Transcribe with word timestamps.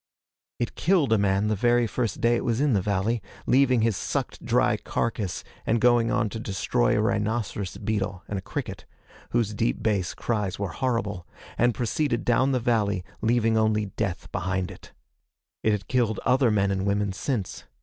It 0.57 0.73
killed 0.73 1.13
a 1.13 1.19
man 1.19 1.45
the 1.45 1.55
very 1.55 1.85
first 1.85 2.21
day 2.21 2.35
it 2.35 2.43
was 2.43 2.59
in 2.59 2.73
the 2.73 2.81
valley, 2.81 3.21
leaving 3.45 3.81
his 3.81 3.95
sucked 3.95 4.43
dry 4.43 4.75
carcass, 4.77 5.43
and 5.63 5.79
going 5.79 6.09
on 6.09 6.27
to 6.29 6.39
destroy 6.39 6.97
a 6.97 6.99
rhinoceros 7.01 7.77
beetle 7.77 8.23
and 8.27 8.39
a 8.39 8.41
cricket 8.41 8.87
whose 9.29 9.53
deep 9.53 9.83
bass 9.83 10.15
cries 10.15 10.57
were 10.57 10.69
horrible 10.71 11.27
and 11.55 11.75
proceeded 11.75 12.25
down 12.25 12.51
the 12.51 12.59
valley, 12.59 13.03
leaving 13.21 13.55
only 13.59 13.91
death 13.95 14.27
behind 14.31 14.71
it. 14.71 14.91
It 15.61 15.71
had 15.71 15.87
killed 15.87 16.19
other 16.25 16.49
men 16.49 16.71
and 16.71 16.87
women 16.87 17.13
since. 17.13 17.65